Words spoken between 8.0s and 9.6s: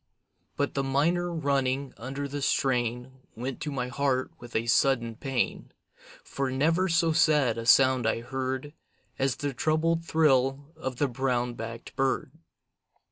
I heard As the